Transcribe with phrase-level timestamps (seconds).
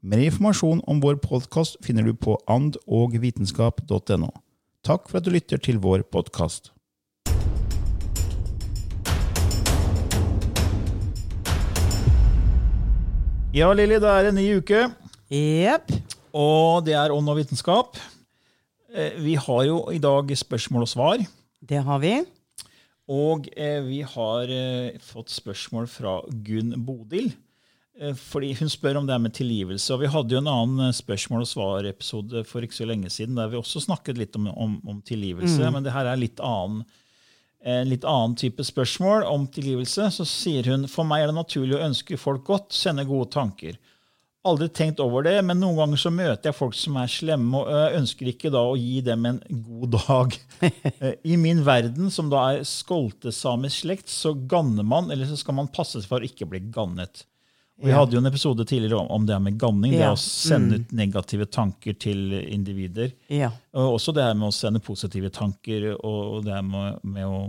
[0.00, 4.28] Mer informasjon om vår podkast finner du på andogvitenskap.no.
[4.86, 6.70] Takk for at du lytter til vår podkast.
[13.56, 14.84] Ja, Lilly, det er en ny uke,
[15.32, 15.90] Yep.
[16.32, 17.96] og det er ånd og vitenskap.
[18.94, 21.18] Eh, Vi har jo i dag spørsmål og svar.
[21.60, 22.24] Det har vi.
[23.08, 27.32] Og eh, vi har eh, fått spørsmål fra Gunn Bodil.
[28.00, 29.90] Eh, fordi Hun spør om det med tilgivelse.
[29.94, 33.38] og Vi hadde jo en annen eh, spørsmål og svar-episode for ikke så lenge siden
[33.38, 35.70] der vi også snakket litt om, om, om tilgivelse.
[35.74, 36.84] Men det her er litt annen,
[37.66, 40.10] en litt annen type spørsmål om tilgivelse.
[40.14, 43.78] Så sier hun for meg er det naturlig å ønske folk godt, sende gode tanker.
[44.46, 47.96] Aldri tenkt over det, men noen ganger så møter jeg folk som er slemme, og
[47.98, 50.38] ønsker ikke da å gi dem en god dag.
[50.98, 55.54] Eh, I min verden, som da er skoltesamisk slekt, så ganner man, eller så skal
[55.58, 57.26] man passe seg for å ikke bli gannet.
[57.80, 60.92] Vi hadde jo en episode tidligere om, det her med ganning, det å sende ut
[60.98, 63.12] negative tanker til individer.
[63.30, 63.52] Ja.
[63.72, 67.42] Og også det her med å sende positive tanker, og det her med, med å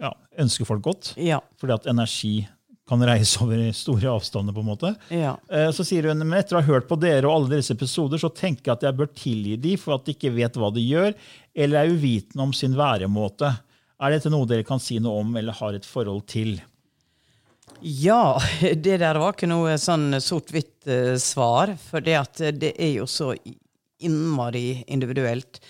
[0.00, 0.10] ja,
[0.42, 1.12] ønske folk godt.
[1.60, 2.48] Fordi at energi
[2.90, 4.52] kan reise over store avstander.
[4.52, 4.90] på en måte.
[5.14, 5.36] Ja.
[5.48, 8.18] Eh, Så sier hun men etter å ha hørt på dere og alle deres episoder,
[8.18, 10.82] så tenker jeg at jeg bør tilgi de for at de ikke vet hva de
[10.82, 11.14] gjør,
[11.54, 13.52] eller er uvitende om sin væremåte.
[14.00, 16.56] Er dette noe dere kan si noe om eller har et forhold til?
[17.80, 22.94] Ja, det der var ikke noe sånn sort-hvitt uh, svar, for det at det er
[23.00, 23.32] jo så
[24.00, 25.60] innmari individuelt.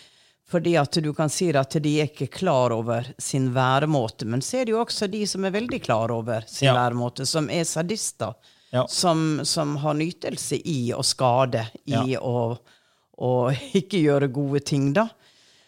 [0.51, 4.59] Fordi at du kan si at de er ikke klar over sin væremåte, men så
[4.61, 6.75] er det jo også de som er veldig klar over sin Ja.
[6.75, 8.35] væremåte, som er sadister.
[8.73, 8.87] Ja.
[8.89, 12.19] Som, som har nytelse i å skade, i Ja.
[12.21, 12.59] å,
[13.19, 13.31] å
[13.79, 15.09] ikke gjøre gode ting, da.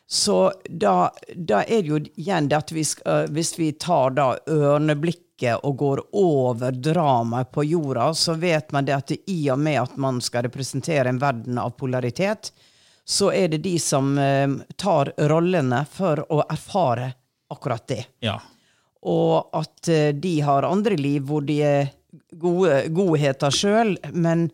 [0.06, 4.36] Så da, da er det jo igjen det at vi skal, hvis vi tar da
[4.50, 9.80] ørneblikket og går over dramaet på jorda, så vet man det at i og med
[9.82, 12.52] at man skal representere en verden av polaritet,
[13.04, 14.48] så er det de som eh,
[14.78, 17.12] tar rollene for å erfare
[17.52, 18.04] akkurat det.
[18.22, 18.38] Ja.
[19.02, 21.90] Og at eh, de har andre liv hvor de er
[22.38, 24.50] gode, godheter sjøl, men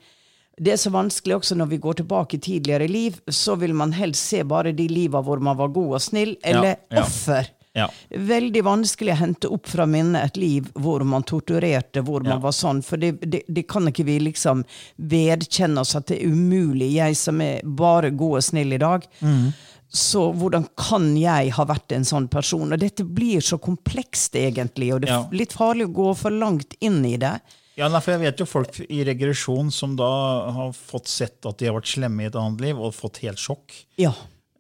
[0.59, 3.93] det er så vanskelig også når vi går tilbake i tidligere liv, så vil man
[3.95, 7.05] helst se bare de liva hvor man var god og snill, eller ja.
[7.05, 7.53] offer.
[7.75, 7.89] Ja.
[8.11, 12.39] Veldig vanskelig å hente opp fra minnet et liv hvor man torturerte, hvor man Ja.
[12.39, 14.65] var sånn, for det, det, det kan ikke vi liksom
[14.99, 19.05] vedkjenne oss at det er umulig, jeg som er bare god og snill i dag.
[19.23, 19.53] Mm.
[19.89, 22.73] Så hvordan kan jeg ha vært en sånn person?
[22.73, 25.29] Og dette blir så komplekst, egentlig, og det er Ja.
[25.33, 27.41] litt farlig å gå for langt inn i det.
[27.77, 31.67] Ja, for Jeg vet jo folk i regresjon som da har fått sett at de
[31.67, 33.73] har vært slemme i et annet liv, og fått helt sjokk.
[33.97, 34.13] Ja.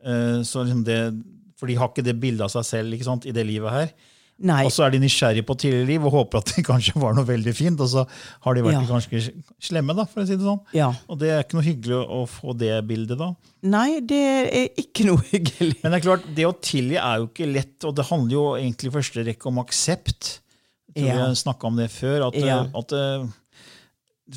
[0.04, 1.12] Eh, Så liksom det,
[1.58, 3.90] For de har ikke det bildet av seg selv ikke sant, i det livet her.
[4.38, 4.60] Nei.
[4.62, 7.26] Og så er de nysgjerrige på tidligere liv og håper at det kanskje var noe
[7.26, 8.04] veldig fint, og så
[8.44, 8.82] har de vært Ja.
[8.86, 9.22] ganske
[9.66, 10.60] slemme, da, for å si det sånn.
[10.78, 10.92] Ja.
[11.10, 13.32] Og det er ikke noe hyggelig å få det bildet da.
[13.66, 15.80] Nei, det er ikke noe hyggelig.
[15.82, 18.44] Men det er klart, det å tilgi er jo ikke lett, og det handler jo
[18.60, 20.36] egentlig i første rekke om aksept.
[20.94, 21.26] Jeg tror Ja.
[21.34, 22.28] vi snakka om det før.
[22.30, 22.60] At, Ja.
[22.78, 23.26] at, eh,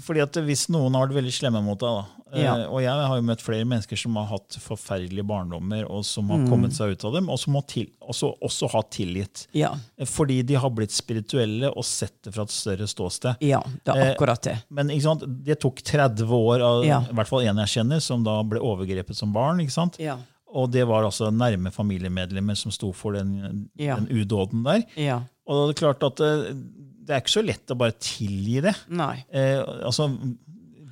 [0.02, 2.68] fordi at hvis noen har vært veldig slemme mot deg, da, Ja.
[2.70, 6.30] og jeg har jo møtt flere mennesker som har hatt forferdelige barndommer, og som Mm.
[6.32, 9.48] har kommet seg ut av dem, og som har til, også, også har tilgitt.
[9.54, 9.74] Ja.
[10.06, 13.36] Fordi de har blitt spirituelle og sett det fra et større ståsted.
[13.42, 14.64] Ja, det er Eh, akkurat det.
[14.70, 17.02] Men det tok 30 år av Ja.
[17.02, 19.60] i hvert fall en jeg kjenner, som da ble overgrepet som barn.
[19.60, 19.98] ikke sant?
[20.00, 20.18] Ja.
[20.54, 23.96] Og det var altså nærme familiemedlemmer som sto for den, Ja.
[23.96, 24.84] den udåden der.
[24.98, 25.22] Ja.
[25.48, 28.76] Og det er klart at det, det er ikke så lett å bare tilgi det.
[28.90, 29.24] Nei.
[29.34, 30.10] Eh, altså,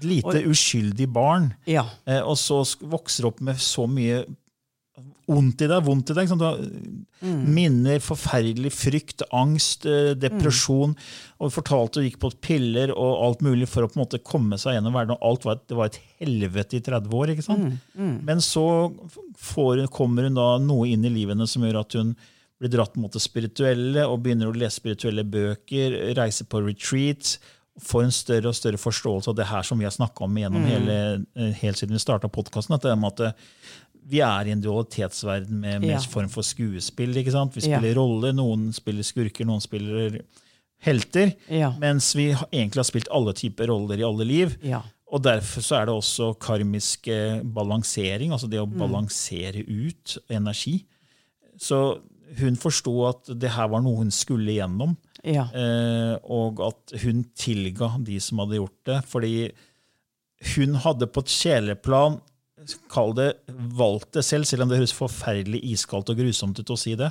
[0.03, 1.85] lite uskyldig barn, Ja.
[2.05, 4.25] eh, og så vokser opp med så mye
[5.29, 6.31] vondt i deg, vondt i deg.
[6.41, 6.57] Har
[7.21, 10.19] Minner, forferdelig frykt, angst, depresjon.
[10.23, 10.95] depresjon.
[11.39, 14.57] Og fortalte og gikk på piller og alt mulig for å på en måte komme
[14.59, 15.17] seg gjennom hverdagen.
[15.21, 17.27] og Alt var et, det var et helvete i 30 år.
[17.35, 17.77] ikke sant?
[17.95, 18.65] Men så
[19.37, 22.15] får, kommer hun da noe inn i livet som gjør at hun
[22.59, 27.37] blir dratt mot det spirituelle og begynner å lese spirituelle bøker, reise på retreat.
[27.79, 30.65] Får en større og større forståelse av det her som vi har snakka om gjennom
[30.67, 30.97] hele,
[31.35, 32.75] eh, helt siden vi starta podkasten.
[32.75, 33.31] At det at eh,
[34.09, 35.99] vi er i en dualitetsverden med, med Ja.
[35.99, 37.13] form for skuespill.
[37.13, 37.45] Vi Ja.
[37.79, 40.21] spiller roller, noen spiller skurker, noen spiller
[40.81, 41.33] helter.
[41.47, 41.73] Ja.
[41.79, 44.57] Mens vi egentlig har spilt alle typer roller i alle liv.
[44.63, 44.81] Ja.
[45.11, 50.83] Og derfor så er det også karmisk eh, balansering, altså det å balansere ut energi.
[51.59, 51.99] Så
[52.39, 55.47] hun forsto at det her var noe hun skulle igjennom, Ja.
[55.53, 58.99] eh, og at hun tilga de som hadde gjort det.
[59.11, 59.33] Fordi
[60.55, 62.19] hun hadde på et sjeleplan
[62.91, 63.29] Kall det
[63.79, 67.07] valgt det selv, selv om det høres forferdelig iskaldt og grusomt ut å si det.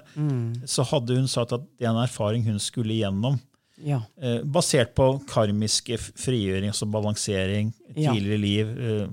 [0.69, 3.39] Så hadde hun sagt at det er en erfaring hun skulle igjennom.
[3.81, 4.03] Ja.
[4.21, 9.09] Eh, basert på karmiske frigjøring, altså balansering, tidligere liv, eh,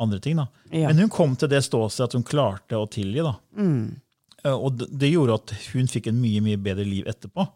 [0.00, 0.36] andre ting.
[0.40, 0.46] da.
[0.88, 3.20] Men hun kom til det ståstedet at hun klarte å tilgi.
[3.22, 3.34] da.
[4.44, 7.46] Eh, og det, gjorde at hun fikk en mye mye bedre liv etterpå.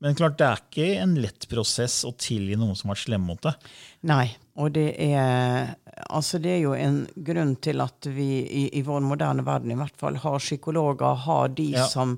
[0.00, 3.28] Men klart, det er ikke en lett prosess å tilgi noen som har vært slemme
[3.28, 3.66] mot deg.
[4.08, 4.26] Nei,
[4.60, 5.76] og det er
[6.10, 9.76] Altså, det er jo en grunn til at vi i, i vår moderne verden i
[9.76, 11.84] hvert fall har psykologer, har de Ja.
[11.92, 12.14] som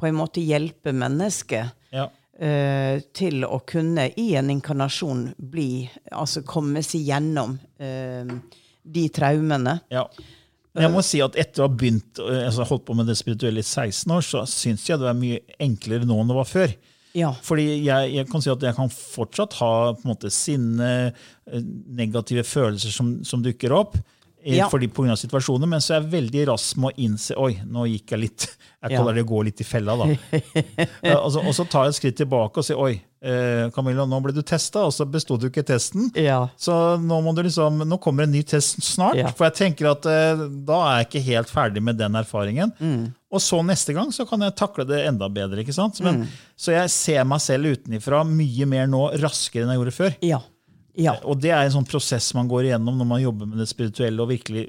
[0.00, 2.08] på en måte hjelper mennesket Ja.
[2.42, 8.34] uh, til å kunne i en inkarnasjon bli Altså komme seg gjennom uh,
[8.82, 9.78] de traumene.
[9.94, 10.08] Ja.
[10.74, 13.14] Men jeg må si at etter å ha begynt, eh, altså holdt på med det
[13.20, 16.48] spirituelle i 16 år, så syns jeg det er mye enklere nå enn det var
[16.48, 16.72] før.
[17.14, 17.32] Ja.
[17.44, 20.90] Fordi jeg, jeg kan si at jeg kan fortsatt ha på en måte sinne,
[21.46, 21.62] eh,
[21.92, 23.96] negative følelser som, som dukker opp.
[24.42, 24.68] eh, Ja.
[24.68, 28.10] Fordi av situasjoner, Men så er jeg veldig rask med å innse Oi, nå gikk
[28.10, 28.46] jeg litt
[28.82, 29.94] Jeg kaller det å gå litt i fella.
[29.96, 30.08] da.
[31.22, 34.18] og, så, og så tar jeg et skritt tilbake og sier Oi, eh, Camilla, nå
[34.24, 36.10] ble du testa, og så besto du ikke testen.
[36.18, 36.48] Ja.
[36.58, 39.20] Så nå, må du liksom, nå kommer en ny test snart.
[39.20, 39.30] Ja.
[39.30, 42.74] For jeg tenker at eh, da er jeg ikke helt ferdig med den erfaringen.
[42.80, 43.12] Mm.
[43.32, 45.62] Og så neste gang så kan jeg takle det enda bedre.
[45.62, 46.00] ikke sant?
[46.04, 46.26] Mm.
[46.56, 50.16] Så jeg ser meg selv utenifra mye mer nå, raskere enn jeg gjorde før.
[50.26, 50.42] Ja.
[51.00, 51.16] Ja.
[51.24, 54.20] Og det er en sånn prosess man går igjennom når man jobber med det spirituelle
[54.20, 54.66] og virkelig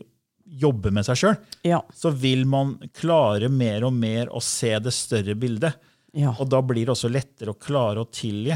[0.63, 1.35] jobber med seg sjøl.
[1.67, 1.81] Ja.
[1.95, 5.75] Så vil man klare mer og mer å se det større bildet.
[6.13, 6.35] Ja.
[6.37, 8.55] Og da blir det også lettere å klare å tilgi.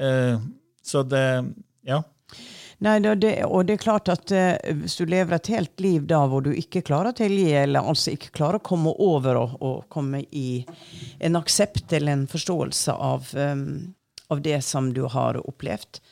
[0.00, 0.42] Uh,
[0.84, 1.26] så det
[1.86, 2.02] Ja.
[2.78, 6.04] Nei, det, det, og det er klart at eh, hvis du lever et helt liv
[6.08, 9.54] da hvor du ikke klarer å tilgi, eller altså ikke klarer å komme over og,
[9.64, 10.60] og komme i
[11.24, 13.94] en aksept eller en forståelse av, um,
[14.28, 16.02] av det som du har opplevd,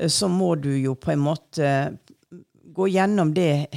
[0.00, 1.74] eh, så må du jo på en måte
[2.78, 3.68] gå gjennom det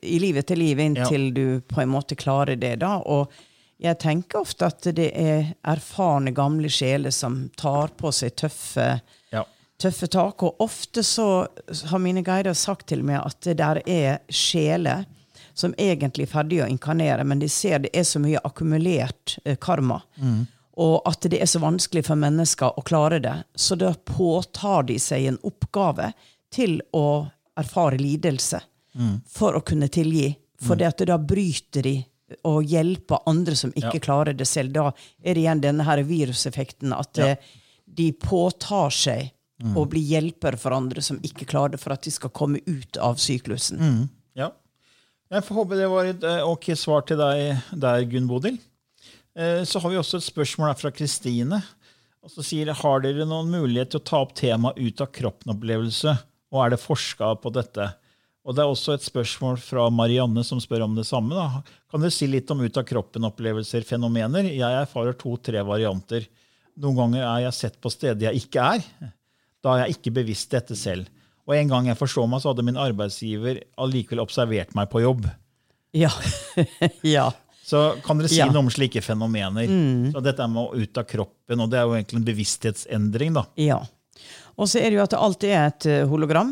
[0.00, 2.78] i livet til livet inntil du på en måte klarer det.
[2.80, 3.32] da, og
[3.80, 9.00] jeg tenker ofte at det er erfarne, gamle sjeler som tar på seg tøffe ja.
[9.80, 10.42] Tøffe tak.
[10.46, 11.26] Og ofte så
[11.90, 15.06] har mine guider sagt til meg at det der er sjeler
[15.54, 20.00] som egentlig er ferdige å inkarnere, men de ser det er så mye akkumulert karma.
[20.16, 20.46] karma.
[20.80, 23.34] Og at det er så vanskelig for mennesker å klare det.
[23.58, 26.12] Så da påtar de seg en oppgave
[26.54, 27.28] til å
[27.60, 28.60] erfare lidelse
[29.28, 30.30] for å kunne tilgi.
[30.62, 31.96] For det at da bryter de
[32.46, 34.04] og hjelper andre som ikke Ja.
[34.06, 34.72] klarer det selv.
[34.72, 34.92] Da
[35.24, 36.92] er det igjen denne her viruseffekten.
[36.98, 37.26] at Ja.
[37.26, 37.36] eh,
[37.92, 39.32] de påtar seg
[39.76, 42.96] å bli hjelper for andre som ikke klarer det, for at de skal komme ut
[42.96, 44.08] av syklusen.
[44.38, 44.50] Ja.
[45.30, 48.56] Jeg får håpe det var et eh, ok svar til deg der, Gunn Bodil.
[49.36, 51.60] Eh, Så har vi også et spørsmål her fra Kristine.
[52.20, 56.16] Og så sier Har dere noen mulighet til å ta opp temaet ut av kroppen-opplevelse,
[56.52, 57.86] og er det forska på dette?
[58.44, 61.36] Og Det er også et spørsmål fra Marianne som spør om det samme.
[61.36, 61.62] Da.
[61.92, 64.48] Kan dere si litt om ut av kroppen-opplevelser, fenomener?
[64.48, 66.26] Jeg erfarer to-tre varianter.
[66.80, 69.12] Noen ganger er jeg sett på steder jeg ikke er.
[69.64, 71.08] Da er jeg ikke bevisst dette selv.
[71.48, 75.26] Og en gang jeg forstår meg, så hadde min arbeidsgiver allikevel observert meg på jobb.
[75.96, 76.10] Ja.
[77.16, 77.28] ja.
[77.66, 78.46] Så kan dere si Ja.
[78.48, 78.54] Mm.
[78.54, 79.66] noe om slike fenomener?
[80.14, 83.34] Så dette er med å ut av kroppen, og det er jo egentlig en bevissthetsendring.
[83.40, 83.46] da.
[83.60, 83.80] ja.
[84.60, 86.50] Og så er det jo at det alltid er et eh, hologram.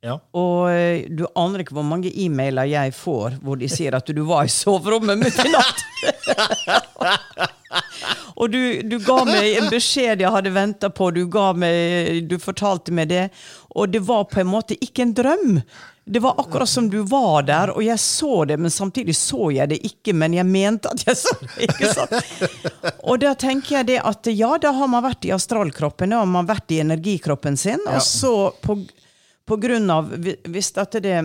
[0.00, 0.14] Ja.
[0.32, 4.22] Og eh, du aner ikke hvor mange e-mailer jeg får hvor de sier at du
[4.24, 5.82] var i soverommet midt i natt.
[8.40, 11.26] Og du, du ga meg en beskjed jeg hadde venta på, du,
[11.60, 13.26] meg, du fortalte meg det.
[13.76, 15.58] Og det var på en måte ikke en drøm.
[16.10, 19.70] Det var akkurat som du var der, og jeg så det, men samtidig så jeg
[19.70, 20.14] det ikke.
[20.16, 21.68] Men jeg mente at jeg så det.
[21.68, 22.16] ikke sant?
[23.04, 26.32] Og da tenker jeg det at ja, da har man vært i astralkroppen, da har
[26.32, 28.80] man vært i energikroppen sin, og så på,
[29.46, 30.08] på grunn av
[30.48, 31.18] Hvis dette det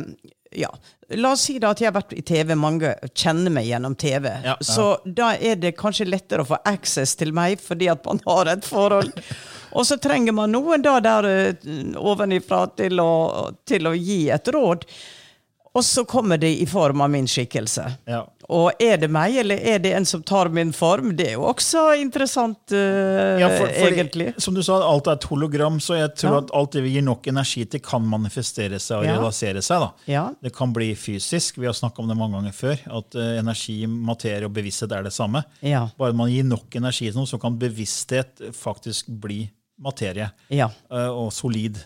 [0.56, 0.72] ja,
[1.14, 4.26] La oss si da at jeg har vært i TV, mange kjenner meg gjennom TV.
[4.42, 4.56] Ja.
[4.66, 8.50] Så da er det kanskje lettere å få access til meg fordi at man har
[8.50, 9.14] et forhold.
[9.78, 11.70] Og så trenger man noen da der eh,
[12.00, 13.12] ovenifra til å,
[13.68, 14.88] til å gi et råd.
[15.76, 17.84] Og så kommer det i form av min skikkelse.
[18.08, 18.22] Ja.
[18.54, 21.10] Og er det meg, eller er det en som tar min form?
[21.18, 24.30] Det er jo også interessant, uh, Ja, for, for egentlig.
[24.42, 26.44] Som du sa, alt er et hologram, så jeg tror Ja.
[26.46, 29.88] at alt det vi gir nok energi til, kan manifestere seg og realisere seg.
[30.46, 31.60] Det kan bli fysisk.
[31.60, 32.80] Vi har snakka om det mange ganger før.
[33.02, 35.44] At uh, energi, materie og bevissthet er det samme.
[36.00, 39.44] Bare man gir nok energi til noe, så kan bevissthet faktisk bli
[39.82, 40.30] materie.
[40.50, 40.70] Ja.
[40.92, 41.78] eh, og solid.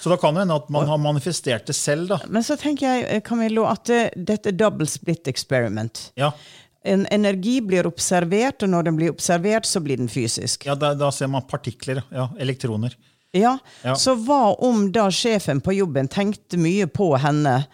[0.00, 2.08] Så da kan det hende at man har manifestert det selv.
[2.08, 2.18] da.
[2.28, 3.84] Men så tenker jeg, eh, Camillo, at
[4.16, 6.32] dette er double split experiment Ja,
[6.84, 10.64] En energi blir observert, og når den blir observert, så blir den fysisk.
[10.66, 12.02] ja da, da ser man partikler.
[12.10, 12.94] ja, Elektroner.
[13.32, 13.94] Ja, Ja.
[13.94, 17.66] Så hva om da sjefen på jobben tenkte mye på henne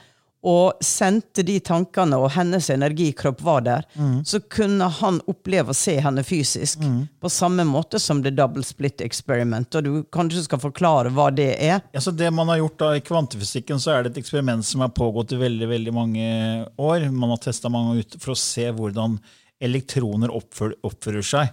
[0.44, 3.86] og sendte de tankene, og hennes energikropp var der,
[4.28, 6.84] så kunne han oppleve å se henne fysisk.
[7.20, 9.74] På samme måte som det double split experiment.
[9.74, 11.80] Og du kanskje skal forklare hva det er?
[11.96, 14.84] Ja, så det man har gjort da I kvantefysikken så er det et eksperiment som
[14.84, 16.28] har pågått i veldig veldig mange
[16.76, 17.08] år.
[17.08, 19.16] Man har testa mange ut for å se hvordan
[19.64, 21.52] elektroner oppfører, oppfører seg.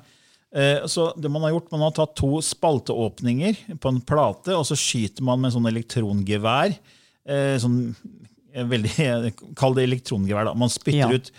[0.56, 4.66] Eh, så det Man har gjort, man har tatt to spalteåpninger på en plate, og
[4.68, 6.76] så skyter man med sånn elektrongevær.
[7.24, 7.94] Eh, sånn,
[8.56, 10.46] veldig, Kall det elektrongevær.
[10.52, 10.54] da.
[10.54, 11.10] Man spytter Ja.
[11.18, 11.32] ut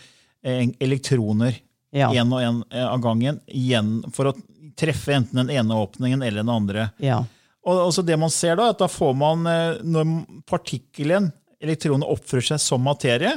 [0.42, 1.54] elektroner elektroner
[1.92, 2.08] Ja.
[2.08, 4.34] og én av gangen igjen for å
[4.76, 6.90] treffe enten den ene åpningen eller den andre.
[6.98, 7.24] Ja.
[7.64, 11.30] Og også det man ser da, at da får man, eh, når partikkelen,
[11.62, 13.36] elektronene, oppfører seg som materie,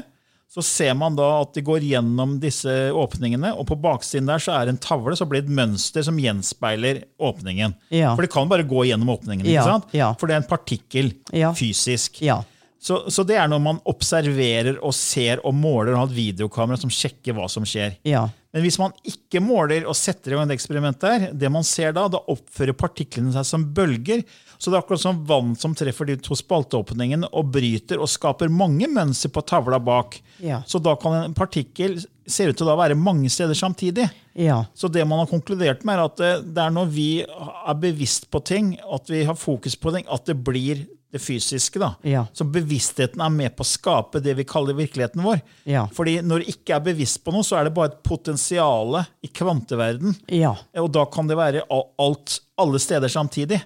[0.50, 4.54] så ser man da at de går gjennom disse åpningene, og på baksiden der så
[4.56, 7.76] er det en tavle, så blir det et mønster som gjenspeiler åpningen.
[7.92, 8.16] Ja.
[8.16, 9.92] For det kan bare gå gjennom åpningen, ikke sant?
[9.94, 10.14] ja.
[10.18, 11.52] For det er en partikkel, Ja.
[11.54, 12.22] fysisk.
[12.22, 12.42] Ja.
[12.86, 16.78] Så, så det er når man observerer og ser og måler og har et videokamera
[16.78, 17.96] som sjekker hva som skjer.
[18.06, 18.28] Ja.
[18.54, 21.96] Men hvis man ikke måler og setter i gang det eksperimentet, her, det man ser
[21.98, 24.22] da, da oppfører partiklene seg som bølger.
[24.56, 28.54] Så det er akkurat som vann som treffer de to spalteåpningene og bryter og skaper
[28.54, 30.20] mange mønster på tavla bak.
[30.46, 30.62] Ja.
[30.70, 34.08] Så da kan en partikkel se ut til å være mange steder samtidig.
[34.38, 34.62] Ja.
[34.78, 38.30] Så det man har konkludert med, er at det, det er når vi er bevisst
[38.30, 40.86] på ting, at vi har fokus på ting, at det blir
[41.16, 41.80] det fysiske.
[41.82, 41.94] da.
[42.06, 42.26] Ja.
[42.36, 45.40] Så bevisstheten er med på å skape det vi kaller virkeligheten vår.
[45.70, 45.86] Ja.
[45.96, 49.32] Fordi når du ikke er bevisst på noe, så er det bare et potensial i
[49.32, 50.16] kvanteverden.
[50.36, 50.54] Ja.
[50.84, 53.62] Og da kan det være alt, alle steder samtidig.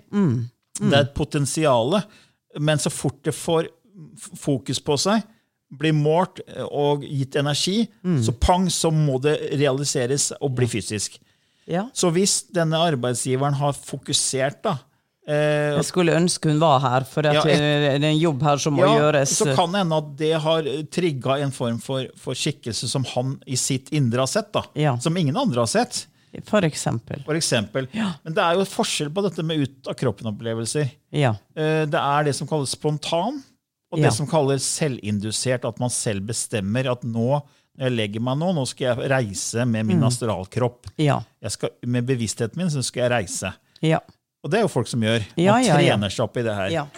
[0.80, 1.98] Det er et potensial,
[2.60, 3.68] men så fort det får
[4.40, 5.26] fokus på seg,
[5.80, 7.84] blir målt eh, og gitt energi,
[8.26, 11.20] så pang, så må det realiseres og bli fysisk.
[11.70, 11.84] ja.
[11.94, 14.78] Så hvis denne arbeidsgiveren har fokusert da,
[15.30, 18.20] eh, Jeg skulle ønske hun var her, for at Ja, et- eh, det er en
[18.20, 19.36] jobb her som må ja, gjøres.
[19.38, 23.38] så kan det hende at det har trigga en form for, for skikkelse som han
[23.48, 24.98] i sitt indre har sett, da, Ja.
[24.98, 26.08] som ingen andre har sett.
[26.46, 27.24] For eksempel.
[27.26, 27.88] For eksempel.
[28.24, 30.92] Men det er jo forskjell på dette med ut av kroppen-opplevelser.
[31.12, 31.32] Ja.
[31.56, 33.42] Eh, Det er det som kalles spontan,
[33.92, 34.06] og Ja.
[34.06, 35.66] det som kalles selvindusert.
[35.66, 37.42] At man selv bestemmer at nå,
[37.80, 40.86] når jeg legger meg nå, nå skal jeg reise med min astralkropp.
[41.00, 41.22] Ja.
[41.42, 43.54] Jeg skal, med bevisstheten min så skal jeg reise.
[44.44, 45.24] Og det er jo folk som gjør.
[45.36, 45.78] Man Ja, ja, ja.
[45.98, 46.90] trener seg opp i det her.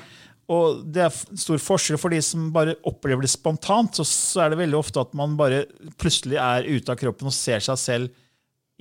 [0.51, 3.95] Og det er stor forskjell for de som bare opplever det spontant.
[3.95, 5.63] Så, så er det veldig ofte at man bare
[6.01, 8.09] plutselig er ute av kroppen og ser seg selv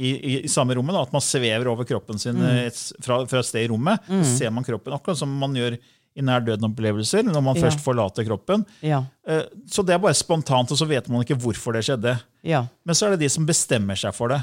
[0.01, 0.97] i, i, i samme rommet.
[0.97, 2.49] Da, at man svever over kroppen sin Mm.
[2.49, 4.01] eh, et, fra, fra et sted i rommet.
[4.09, 5.79] Så ser man kroppen akkurat som man gjør
[6.19, 8.65] i nær døden-opplevelser når man først forlater kroppen.
[8.83, 9.05] Ja.
[9.29, 12.17] Eh, Så det er bare spontant, og så vet man ikke hvorfor det skjedde.
[12.43, 12.65] Ja.
[12.85, 14.41] Men så er det de som bestemmer seg for det.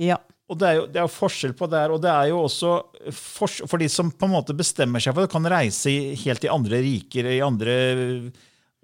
[0.00, 0.16] Ja.
[0.50, 2.42] Og det er jo det er jo forskjell på det her, og det er jo
[2.42, 2.74] også
[3.14, 5.92] for, for de som på en måte bestemmer seg for det, kan reise
[6.24, 7.74] helt i andre riker, i andre,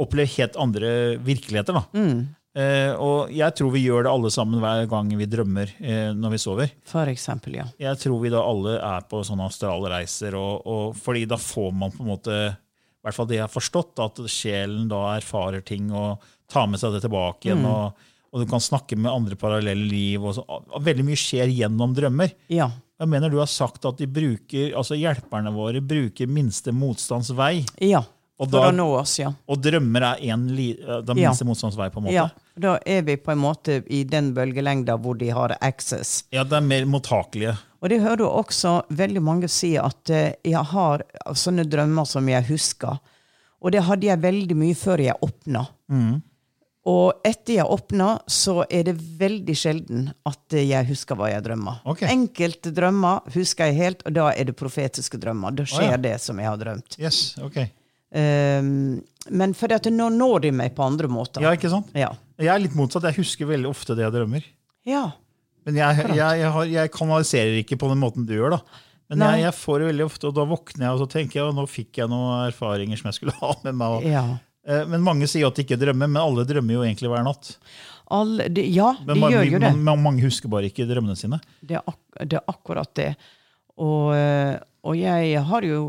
[0.03, 0.91] oppleve helt andre
[1.27, 1.81] virkeligheter.
[1.81, 1.87] da.
[2.57, 6.33] Eh, og jeg tror vi gjør det alle sammen hver gang vi drømmer eh, når
[6.33, 6.71] vi sover.
[6.89, 7.67] For eksempel, ja.
[7.83, 11.93] Jeg tror vi da alle er på sånne astralreiser, og, og fordi da får man
[11.93, 15.93] på en måte i hvert fall det jeg har forstått, at sjelen da erfarer ting
[15.95, 17.67] og tar med seg det tilbake igjen.
[17.69, 20.21] Og, og du kan snakke med andre parallelle liv.
[20.29, 20.45] Og så,
[20.85, 22.35] veldig mye skjer gjennom drømmer.
[22.53, 22.69] Ja.
[23.01, 27.65] Jeg mener du har sagt at de bruker, altså hjelperne våre bruker minste motstands vei.
[27.81, 28.03] Ja.
[28.37, 29.31] For da- å nå oss, ja.
[29.49, 31.49] Og drømmer er en den minste Ja.
[31.49, 31.89] motstands vei.
[31.89, 32.13] på en måte.
[32.13, 32.29] Ja.
[32.59, 36.25] Da er vi på en måte i den bølgelengda hvor de har access.
[36.33, 37.57] Ja, det er mer mottakelige.
[37.83, 41.03] Og det hører du også veldig mange si at eh, jeg har
[41.33, 42.99] sånne drømmer som jeg husker.
[43.63, 45.67] Og det hadde jeg veldig mye før jeg åpna.
[46.87, 51.81] Og etter jeg åpna, så er det veldig sjelden at jeg husker hva jeg drømmer.
[51.83, 52.07] Okay.
[52.15, 55.57] Enkelte drømmer husker jeg helt, og da er det profetiske drømmer.
[55.59, 55.99] Da skjer ja.
[56.05, 56.99] det som jeg har drømt.
[57.03, 57.59] Yes, ok.
[58.15, 59.03] Um,
[59.35, 61.43] men fordi at nå når de meg på andre måter.
[61.43, 61.91] Ja, ikke sant?
[61.99, 62.13] Ja.
[62.39, 63.09] Jeg er litt motsatt.
[63.11, 64.47] Jeg husker veldig ofte det jeg drømmer.
[64.87, 65.09] Ja.
[65.67, 68.61] Men jeg, jeg, jeg, har, jeg kanaliserer ikke på den måten du gjør.
[68.61, 68.83] da.
[69.11, 71.47] Men jeg, jeg får det veldig ofte, og da våkner jeg og så tenker jeg,
[71.51, 73.99] og nå fikk jeg noen erfaringer som jeg skulle ha med meg.
[73.99, 74.25] og- ja.
[74.67, 77.53] Eh, Men mange sier at de ikke drømmer, men alle drømmer jo egentlig hver natt.
[78.11, 79.73] All, de, ja, de Men gjør jo det.
[79.77, 81.41] man- mange husker bare ikke drømmene sine.
[81.63, 83.17] Det er, ak det er akkurat det.
[83.79, 85.83] Og, eh, og jeg har jo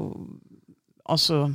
[1.09, 1.53] Altså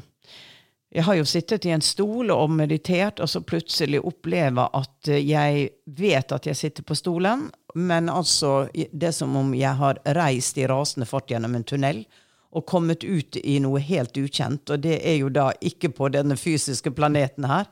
[0.94, 5.20] Jeg har jo sittet i en stol og meditert, og så plutselig oppleve at eh,
[5.28, 9.98] jeg vet at jeg sitter på stolen, men altså Det er som om jeg har
[10.06, 12.04] reist i rasende fart gjennom en tunnel
[12.52, 14.68] og kommet ut i noe helt ukjent.
[14.74, 17.70] Og det er jo da ikke på denne fysiske planeten her,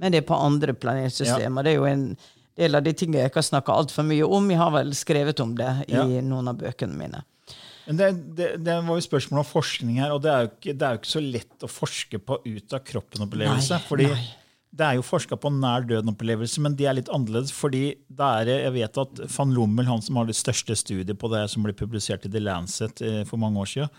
[0.00, 1.66] men det er på andre planetsystemer.
[1.66, 2.06] Det er jo en
[2.56, 4.48] del av de tingene jeg ikke har snakka altfor mye om.
[4.52, 6.06] Jeg har vel skrevet om det i Ja.
[6.24, 7.22] noen av bøkene mine.
[7.86, 8.08] Men det,
[8.38, 10.92] det, det var jo spørsmål om forskning her, og det er jo ikke, det er
[10.94, 13.74] jo ikke så lett å forske på ut av kroppen-opplevelse.
[13.74, 14.22] Nei, fordi nei.
[14.78, 17.50] det er jo forska på nær døden-opplevelse, men de er litt annerledes.
[17.52, 21.28] fordi det er, Jeg vet at van Lommel, han som har det største studiet på
[21.34, 23.90] det, som ble publisert i The Lancet eh, for mange år siden,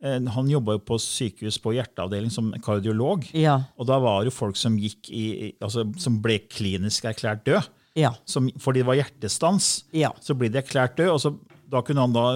[0.00, 3.26] han jobba jo på sykehus på hjerteavdeling som kardiolog.
[3.36, 3.58] Ja.
[3.76, 7.68] Og da var det jo folk som, i, altså, som ble klinisk erklært død.
[7.98, 8.14] Ja.
[8.24, 9.70] Som, fordi det var hjertestans.
[9.96, 10.14] Ja.
[10.24, 11.34] Så ble de erklært død, og så,
[11.70, 12.26] da kunne han da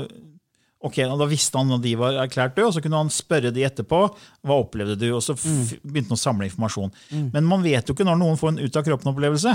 [0.85, 3.62] Ok, Da visste han at de var erklært døde, og så kunne han spørre de
[3.64, 4.02] etterpå.
[4.44, 5.06] Hva opplevde du?
[5.16, 5.47] Og så f
[5.80, 6.92] begynte han å samle informasjon.
[7.33, 9.54] Men man vet jo ikke når noen får en ut av kroppen-opplevelse.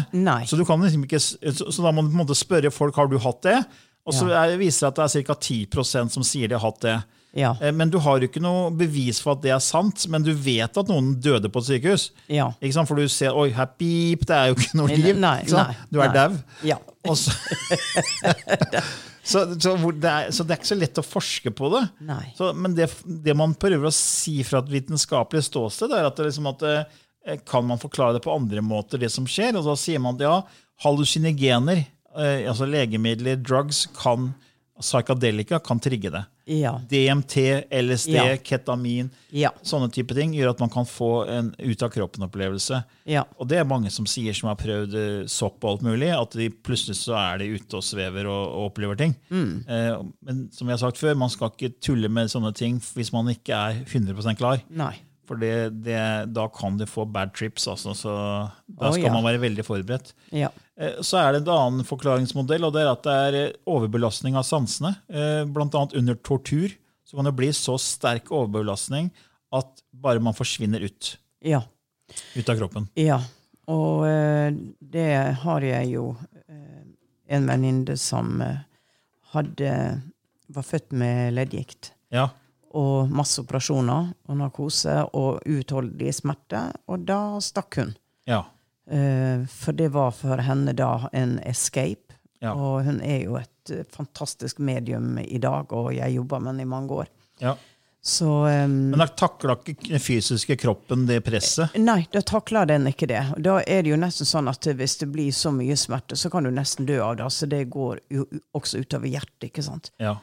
[0.49, 3.45] Så, liksom så, så da må du på en måte spørre folk har du hatt
[3.45, 3.59] det.
[4.09, 4.47] Og så ja.
[4.57, 5.37] viser det at det er ca.
[5.37, 6.97] 10% som sier de har hatt det.
[7.37, 7.53] Ja.
[7.61, 10.31] Eh, Men du har jo ikke noe bevis for at det er sant, men du
[10.33, 12.09] vet at noen døde på et sykehus.
[12.31, 12.49] Ja.
[12.81, 15.15] For du ser oi, her pip, det er jo ikke noe liv.
[15.19, 16.39] nei, nei, Du er dau.
[16.65, 16.79] Ja.
[19.29, 21.83] Så, så, så, det er, så det er ikke så lett å forske på det.
[22.33, 26.31] Så, men det, det man prøver å si fra et vitenskapelig ståsted, er at, det
[26.31, 29.59] liksom at eh, kan man forklare det på andre måter, det som skjer.
[29.59, 30.33] Og da sier man at ja,
[30.81, 31.83] hallusinogener,
[32.17, 34.31] eh, altså legemidler, drugs, kan,
[34.79, 36.23] psykadelika, kan trigge det.
[36.49, 36.81] Ja.
[36.89, 37.35] DMT,
[37.69, 38.37] LSD, Ja.
[38.37, 39.51] ketamin, Ja.
[39.61, 42.83] sånne type ting gjør at man kan få en ut av kroppen-opplevelse.
[43.05, 43.23] Ja.
[43.39, 46.31] Og det er mange som sier, som har prøvd eh, sopp og alt mulig, at
[46.31, 49.15] de plutselig så er de ute og svever og, og opplever ting.
[49.29, 49.65] Mm.
[49.67, 53.13] Eh, men som jeg har sagt før, man skal ikke tulle med sånne ting hvis
[53.13, 54.63] man ikke er 100% klar.
[54.69, 54.95] Nei.
[55.29, 57.67] For det, det, da kan du få bad trips.
[57.69, 58.13] Altså, så
[58.65, 59.13] da skal ja.
[59.13, 60.15] man være veldig forberedt.
[60.33, 60.49] Ja.
[60.79, 64.37] Eh, Så er det en annen forklaringsmodell, og det er at det er eh, overbelastning
[64.39, 64.95] av sansene.
[65.09, 65.45] Bl.a.
[65.51, 66.71] Blant annet under tortur
[67.05, 69.09] så kan det bli så sterk overbelastning
[69.51, 71.63] at bare man forsvinner ut, Ja.
[72.35, 72.87] ut av kroppen.
[72.95, 73.19] Ja.
[73.67, 75.07] Og eh, det
[75.43, 76.15] har jeg jo
[76.47, 76.85] eh,
[77.35, 78.61] en venninne som eh,
[79.33, 80.01] hadde
[80.49, 81.91] var født med leddgikt.
[82.13, 82.29] Ja,
[82.73, 86.63] Og masse operasjoner og narkose og uutholdelig smerte.
[86.89, 87.95] Og da stakk hun.
[88.29, 88.58] ja, Eh,
[88.89, 92.09] for det var for henne da en escape.
[92.39, 92.53] Ja.
[92.55, 96.67] Og hun er jo et eh, fantastisk medium i dag, og jeg jobba med henne
[96.67, 97.11] i mange år.
[97.43, 97.57] ja.
[98.01, 101.73] Så um, Men da takla ikke den fysiske kroppen det presset?
[101.75, 103.19] Nei, da takler den ikke det.
[103.43, 106.47] Da er det jo nesten sånn at hvis det blir så mye smerte, så kan
[106.47, 107.27] du nesten dø av det.
[107.35, 108.23] Så det går jo
[108.55, 109.91] også utover hjertet, ikke sant.
[109.99, 110.15] Ja.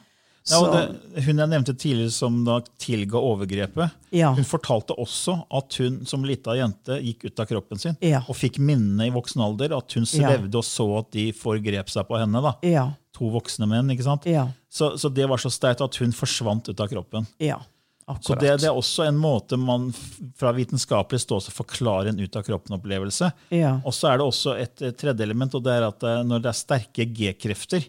[0.51, 4.33] Ja, og det, hun jeg nevnte tidligere som da tilga overgrepet, Ja.
[4.37, 8.21] hun fortalte også at hun som lita jente gikk ut av kroppen sin Ja.
[8.29, 9.77] og fikk minnene i voksen alder.
[9.77, 10.37] At hun Ja.
[10.39, 12.41] og så at de forgrep seg på henne.
[12.41, 12.55] da.
[12.63, 12.93] Ja.
[13.15, 13.89] To voksne menn.
[13.91, 14.25] ikke sant?
[14.27, 14.49] Ja.
[14.71, 17.27] Så, så det var så sterkt at hun forsvant ut av kroppen.
[17.41, 17.59] Ja.
[18.07, 18.41] Så Akkurat.
[18.41, 19.89] det, det er også en måte man
[20.37, 23.33] fra vitenskapelig ståsted forklarer en ut av kroppen-opplevelse.
[23.51, 23.81] Ja.
[23.85, 26.47] Og så er det også et tredje element, og det er at eh, når det
[26.53, 27.83] er sterke G-krefter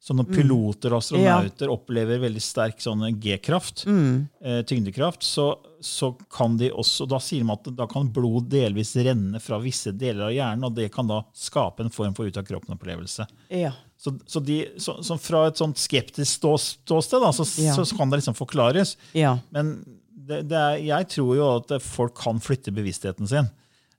[0.00, 5.50] Så når piloter og astronauter opplever veldig sterk sånn G-kraft, eh, tyngdekraft, så,
[5.84, 9.92] så kan de også Da sier man at da kan blod delvis renne fra visse
[9.92, 13.26] deler av hjernen, og det kan da skape en form for ut av kroppen-opplevelse.
[13.52, 13.74] Ja.
[14.00, 17.76] Så, så, de, så, fra et sånt skeptisk stå, ståsted da, så, Ja.
[17.76, 18.96] så kan det liksom forklares.
[19.12, 19.36] Ja.
[19.52, 23.50] Men det, det er, jeg tror jo at folk kan flytte bevisstheten sin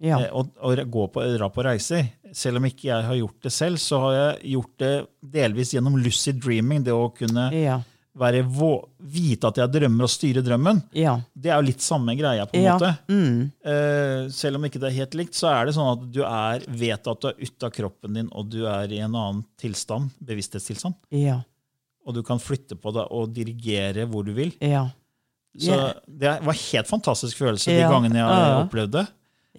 [0.01, 0.17] Ja.
[0.17, 2.09] eh, og, og gå på, dra på reiser.
[2.33, 4.91] Selv om ikke jeg har gjort det selv, så har jeg gjort det
[5.33, 6.83] delvis gjennom lucid dreaming.
[6.85, 7.81] Det å kunne Ja.
[8.99, 10.81] vite at jeg drømmer og styre drømmen.
[10.93, 11.17] Ja.
[11.35, 12.77] Det er jo litt samme greia, på en Ja.
[12.77, 12.97] måte.
[13.07, 13.51] Mm.
[13.65, 16.59] Uh, selv om ikke det er helt likt, så er det sånn at du er,
[16.67, 20.11] vet at du er ute av kroppen din, og du er i en annen tilstand,
[20.23, 20.95] bevissthetstilstand.
[21.11, 21.41] Ja.
[22.05, 24.51] Og du kan flytte på deg og dirigere hvor du vil.
[24.59, 24.89] Ja.
[25.59, 29.07] Så det var en helt fantastisk følelse de gangene jeg opplevde det.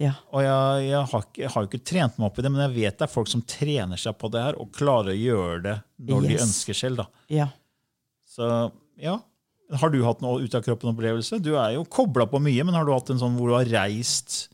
[0.01, 0.15] Ja.
[0.33, 2.73] Og jeg, jeg, har jeg har jo ikke trent meg opp i det, men jeg
[2.79, 5.75] vet det er folk som trener seg på det her og klarer å gjøre det
[6.09, 7.03] når de ønsker selv.
[7.03, 7.27] da.
[7.41, 7.51] ja.
[8.33, 8.47] Så
[8.97, 9.19] ja.
[9.79, 11.37] Har du hatt noe ut av kroppen-opplevelse?
[11.41, 13.69] Du er jo kobla på mye, men har du hatt en sånn hvor du har
[13.69, 14.49] reist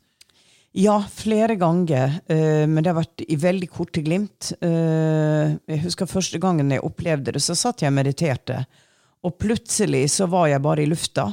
[0.76, 2.20] Ja, flere ganger.
[2.30, 4.52] eh, men det har vært i veldig korte glimt.
[4.62, 8.62] Eh, jeg husker første gangen jeg opplevde det, så satt jeg og mediterte.
[9.26, 11.26] Og plutselig så var jeg bare i lufta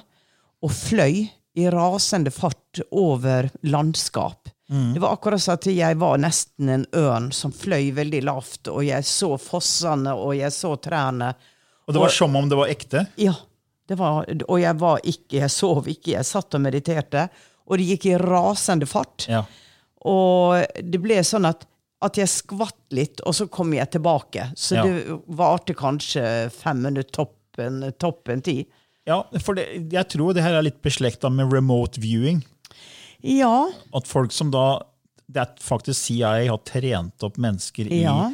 [0.63, 4.49] og fløy i rasende fart over landskap.
[4.67, 8.81] Det var akkurat som at jeg var nesten en ørn som fløy veldig lavt, og
[8.83, 11.29] jeg så fossene, og jeg så trærne.
[11.87, 13.05] Og det var som om det var ekte?
[13.15, 13.33] Ja.
[13.87, 17.29] Det var, og jeg var ikke, jeg sov ikke, jeg satt og mediterte.
[17.71, 19.29] Og det gikk i rasende fart.
[19.31, 19.45] Ja.
[20.07, 21.63] Og det ble sånn at,
[22.03, 24.49] at jeg skvatt litt, og så kom jeg tilbake.
[24.59, 24.83] Så Ja.
[24.83, 28.67] det varte kanskje fem minutter toppen, toppen tid.
[29.07, 32.41] Ja, for det, jeg tror det her er litt beslekta med remote viewing.
[33.25, 33.69] Ja.
[33.95, 34.83] At folk som da
[35.27, 38.29] Det er faktisk CIA har trent opp mennesker i Ja.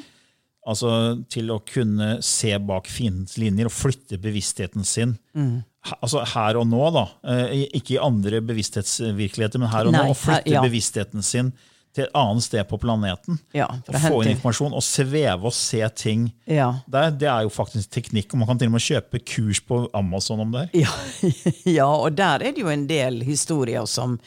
[0.69, 0.89] Altså
[1.27, 5.17] til å kunne se bak fiendens linjer og flytte bevisstheten sin.
[5.35, 5.63] Mm.
[5.99, 7.03] Altså her og nå, da.
[7.27, 10.13] Eh, Ikke i andre bevissthetsvirkeligheter, men her og Nei, nå.
[10.13, 10.61] Å flytte ja.
[10.63, 11.51] bevisstheten sin
[11.93, 13.37] til et annet sted på planeten.
[13.53, 16.25] Ja, og få inn informasjon og sveve og se ting.
[16.49, 16.71] Ja.
[16.89, 19.83] Der, det er jo faktisk teknikk, og man kan til og med kjøpe kurs på
[19.93, 20.65] Amazon om det.
[20.73, 20.87] her.
[20.87, 21.29] Ja,
[21.77, 24.17] ja, og der er det jo en del historier som,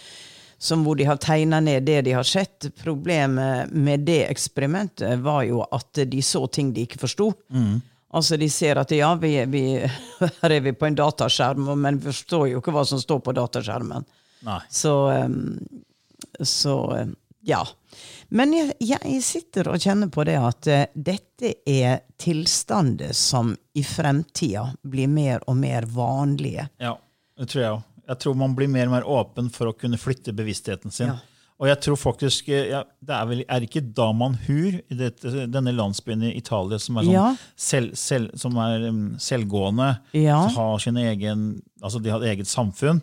[0.59, 2.70] som hvor de har tegna ned det de har sett.
[2.79, 7.33] Problemet med det eksperimentet var jo at de så ting de ikke forsto.
[8.16, 9.66] Altså De ser at ja, vi, vi,
[10.40, 13.35] her er vi på en dataskjerm, men vi forstår jo ikke hva som står på
[13.35, 14.07] dataskjermen.
[14.46, 14.62] Nei.
[14.70, 14.94] Så,
[16.46, 16.74] så
[17.46, 17.62] ja.
[18.28, 23.85] Men jeg, jeg sitter og kjenner på det at uh, dette er tilstander som i
[23.87, 26.66] fremtida blir mer og mer vanlige.
[26.82, 26.96] Ja,
[27.38, 27.85] det tror jeg òg.
[28.06, 31.11] Jeg tror man blir mer og mer åpen for å kunne flytte bevisstheten sin.
[31.11, 31.36] Ja.
[31.57, 35.73] Og jeg tror faktisk, eh, ja, det er vel er ikke Damanhur, i dette, denne
[35.73, 37.37] landsbyen i Italia som er, sånn Ja.
[37.57, 40.42] selv, selv, som er um, selvgående, Ja.
[40.53, 43.01] har sin egen, altså de har et eget samfunn,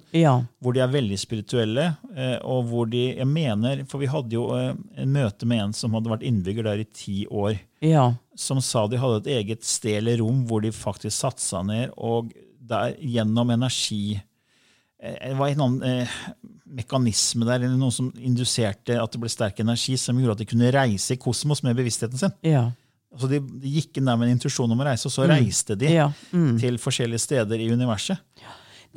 [0.62, 4.46] hvor de er veldig spirituelle, eh, og hvor de, jeg mener, for vi hadde jo
[4.54, 8.13] eh, en møte med en som hadde vært innbygger der i ti år, Ja.
[8.36, 12.32] som sa de hadde et eget sted eller rom hvor de faktisk satsa ned, og
[12.62, 14.22] der gjennom energi
[15.04, 16.08] Det var en annen
[16.73, 20.49] mekanisme der, eller noe som induserte at det ble sterk energi, som gjorde at de
[20.49, 22.33] kunne reise i kosmos med bevisstheten sin.
[22.45, 22.67] Ja.
[23.13, 25.77] Altså de, de gikk inn der med en intuisjon om å reise, og så reiste
[25.79, 26.55] de Ja, mm.
[26.62, 28.21] til forskjellige steder i universet.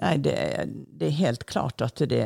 [0.01, 0.37] Nei, det,
[0.97, 2.25] det er helt klart at det,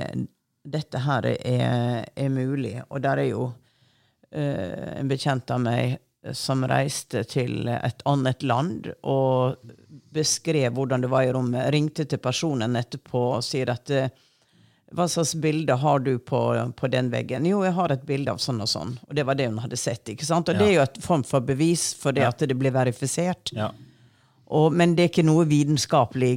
[0.66, 2.76] dette her er, er mulig.
[2.90, 5.98] Og der er jo uh, en bekjent av meg
[6.36, 9.56] som reiste til et annet land og
[10.12, 11.70] beskrev hvordan det var i rommet.
[11.72, 14.10] Ringte til personen etterpå og sier at eh,
[14.96, 16.38] hva slags bilde har du på,
[16.76, 17.44] på den veggen?
[17.46, 18.96] Jo, jeg har et bilde av sånn og sånn.
[19.08, 20.08] Og det var det hun hadde sett.
[20.10, 20.48] ikke sant?
[20.50, 23.52] Og det er jo et form for bevis for det at det blir verifisert.
[23.54, 23.70] Ja.
[24.50, 26.32] Og, men det er ikke noe vitenskapelig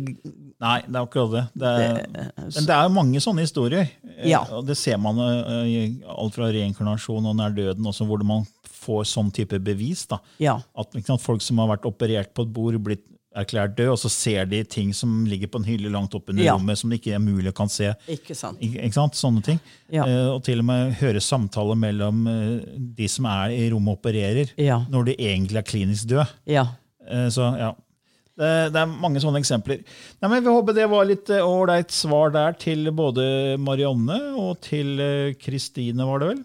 [0.63, 1.42] Nei, det er akkurat det.
[1.60, 1.96] det er,
[2.39, 3.89] men det er jo mange sånne historier.
[4.13, 4.44] Eh, Ja.
[4.63, 8.46] Det ser man eh, i alt fra reinkarnasjon og nær døden, også, hvor man
[8.84, 10.06] får sånn type bevis.
[10.39, 10.60] Ja.
[10.80, 13.04] At sant, Folk som har vært operert på et bord, blitt
[13.36, 16.43] erklært død, og så ser de ting som ligger på en hylle langt oppe under
[16.43, 16.54] Ja.
[16.54, 17.93] rommet, som det ikke er mulig å kan se.
[18.08, 18.60] Ikke sant?
[18.62, 19.13] Ikke, sant?
[19.17, 19.60] Sånne ting.
[19.89, 20.04] Ja.
[20.06, 22.60] Eh, og til og med høre samtaler mellom eh,
[23.00, 24.80] de som er i rommet og opererer, Ja.
[24.89, 26.28] når de egentlig er klinisk døde.
[26.46, 26.67] Ja.
[27.10, 27.74] Eh, Så ja,
[28.38, 29.84] det, det er mange sånne eksempler.
[30.22, 34.62] Nei, men Vi håper det var litt eh, ålreit svar der til både Marianne og
[34.62, 36.43] til eh, Kristine, var det vel?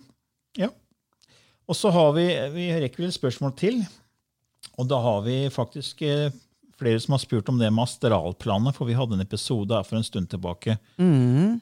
[0.57, 0.69] Ja.
[1.69, 3.83] Og så har vi vi rekker vel et spørsmål til.
[4.79, 6.31] Og da har vi faktisk eh,
[6.79, 9.99] flere som har spurt om det med astralplanet, for vi hadde en episode her for
[9.99, 10.79] en stund tilbake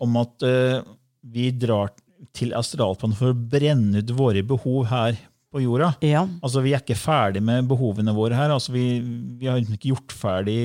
[0.02, 0.83] om at uh,
[1.26, 1.94] vi drar
[2.37, 5.18] til astralplanet for å brenne ut våre behov her
[5.52, 5.94] på jorda.
[6.05, 6.26] Ja.
[6.42, 8.52] Altså, Vi er ikke ferdig med behovene våre her.
[8.52, 9.00] Altså, vi,
[9.40, 10.59] vi har liksom ikke gjort ferdig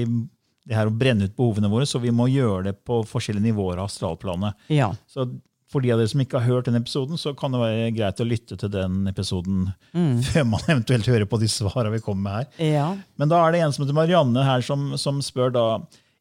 [0.68, 3.80] det her å brenne ut behovene våre, så vi må gjøre det på forskjellige nivåer
[3.80, 4.68] av astralplanet.
[4.70, 4.92] Ja.
[5.10, 5.26] Så
[5.72, 8.20] for de av dere som ikke har hørt den episoden, så kan det være greit
[8.20, 9.70] å lytte til den episoden
[10.28, 12.70] før man eventuelt hører på de svarene vi kommer med her.
[12.76, 12.88] Ja.
[13.16, 15.66] Men da er det en som heter Marianne her, som, som spør da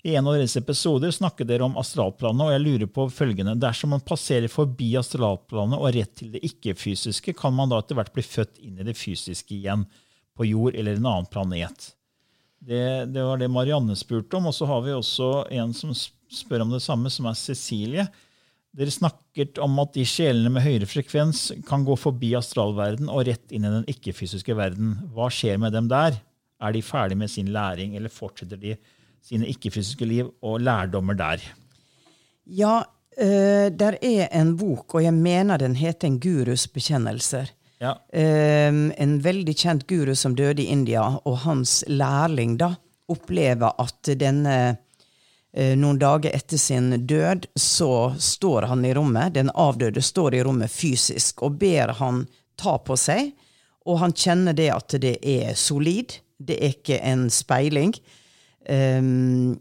[0.03, 3.59] i en av deres episoder snakker dere om astralplanet, og jeg lurer på følgende.
[3.61, 8.15] Dersom man passerer forbi astralplanet og rett til det ikke-fysiske, kan man da etter hvert
[8.15, 9.85] bli født inn i det fysiske igjen,
[10.39, 11.91] på jord eller en annen planet?
[12.61, 14.49] Det, det var det Marianne spurte om.
[14.49, 18.07] Og så har vi også en som spør om det samme, som er Cecilie.
[18.71, 23.51] Dere snakket om at de sjelene med høyere frekvens kan gå forbi astralverden og rett
[23.51, 24.93] inn i den ikke-fysiske verden.
[25.15, 26.21] Hva skjer med dem der?
[26.63, 28.77] Er de ferdig med sin læring, eller fortsetter de
[29.27, 31.43] sine ikke-fysiske liv og lærdommer der?
[32.47, 37.51] Ja, uh, der er en bok, og jeg mener den heter En gurus bekjennelser.
[37.81, 37.97] Ja.
[38.15, 42.77] Uh, en veldig kjent guru som døde i India, og hans lærling da
[43.11, 44.77] opplever at denne
[45.51, 50.71] Noen dager etter sin død så står han i rommet, den avdøde står i rommet
[50.71, 52.21] fysisk og ber han
[52.61, 53.33] ta på seg,
[53.89, 57.95] og han kjenner det at det er solid, det er ikke en speiling.
[58.69, 59.57] Um,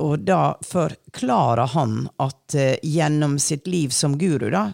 [0.00, 4.70] og da forklarer han at uh, gjennom sitt liv som guru, da,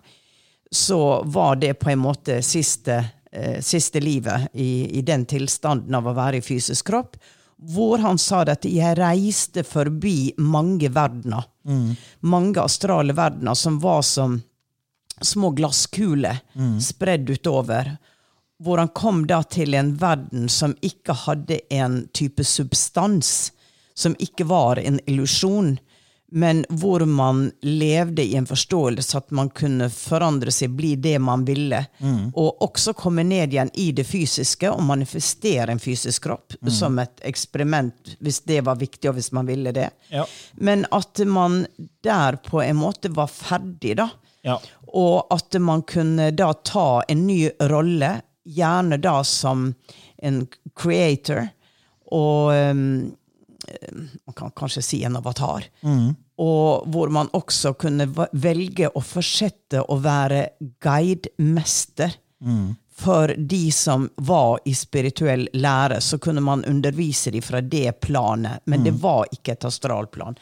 [0.70, 3.00] så var det på en måte siste,
[3.34, 7.18] uh, siste livet i, i, den tilstanden av å være i fysisk kropp.
[7.60, 11.44] Hvor han sa at 'jeg reiste forbi mange verdener'.
[11.64, 11.96] Mm.
[12.20, 14.42] Mange astrale verdener som var som
[15.20, 16.80] små glasskuler mm.
[16.80, 17.98] spredd utover
[18.60, 23.52] hvor han kom da til en verden som ikke hadde en type substans,
[23.96, 25.78] som ikke var en illusjon,
[26.30, 31.44] men hvor man levde i en forståelse at man kunne forandre seg, bli det man
[31.44, 32.30] ville, mm.
[32.38, 36.70] og også komme ned igjen i det fysiske og manifestere en fysisk kropp mm.
[36.70, 39.90] som et eksperiment, hvis det var viktig, og hvis man ville det.
[40.14, 40.26] Ja.
[40.54, 41.64] Men at man
[42.04, 44.10] der på en måte var ferdig, da.
[44.46, 44.60] Ja.
[44.86, 49.72] Og at man kunne da ta en ny rolle gjerne da som
[50.22, 50.44] en
[50.78, 51.48] creator,
[52.10, 53.12] og um,
[54.26, 55.64] man kan kanskje si en avatar.
[55.82, 56.14] Mm.
[56.40, 60.46] Og hvor man også kunne velge å fortsette å være
[60.80, 62.14] guidemester.
[62.40, 62.76] Mm.
[63.00, 68.60] For de som var i spirituell lære, så kunne man undervise dem fra det planet.
[68.64, 68.84] Men mm.
[68.84, 70.36] det var ikke et astralplan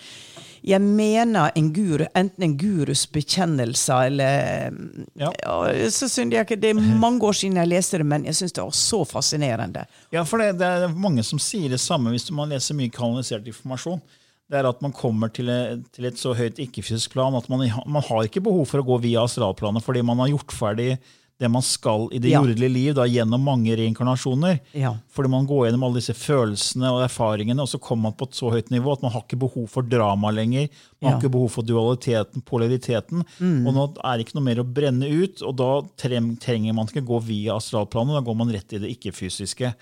[0.66, 4.79] jeg mener en guru, enten en gurus bekjennelser eller
[5.18, 5.31] ja.
[5.42, 5.57] Ja,
[5.90, 8.57] så synes jeg ikke, Det er mange år siden jeg leste det, men jeg syns
[8.57, 9.85] det var så fascinerende.
[10.14, 13.47] Ja, for det, det, er mange som sier det samme hvis man leser mye kanalisert
[13.47, 14.03] informasjon.
[14.49, 17.66] Det er at man kommer til, et, til et så høyt ikke-fysisk plan at man,
[17.87, 20.92] man, har ikke behov for å gå via astralplanet fordi man har gjort ferdig
[21.38, 22.40] det man skal i det ja.
[22.40, 24.59] jordelige liv da, gjennom mange reinkarnasjoner.
[24.72, 24.96] Ja.
[25.14, 28.38] Fordi man går gjennom alle disse følelsene og erfaringene, og så kommer man på et
[28.38, 30.66] så høyt nivå at man har ikke behov for drama lenger.
[30.98, 31.12] Man ja.
[31.12, 33.22] har ikke behov for dualiteten, polariteten.
[33.38, 33.68] Mm.
[33.68, 35.70] Og nå er det ikke noe mer å brenne ut, og da
[36.03, 38.18] trenger man ikke gå via astralplanet.
[38.18, 39.72] Da går man rett i det ikke-fysiske.